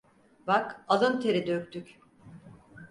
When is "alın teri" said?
0.87-1.47